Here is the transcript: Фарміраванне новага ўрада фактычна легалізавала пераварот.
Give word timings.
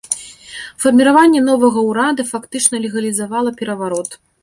Фарміраванне 0.85 1.43
новага 1.51 1.79
ўрада 1.91 2.27
фактычна 2.33 2.83
легалізавала 2.89 3.57
пераварот. 3.63 4.09